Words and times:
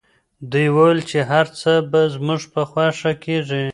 دوی 0.51 0.67
وویل 0.75 0.99
چي 1.09 1.19
هر 1.31 1.45
څه 1.59 1.71
به 1.91 2.01
زموږ 2.15 2.41
په 2.53 2.61
خوښه 2.69 3.11
کیږي. 3.23 3.65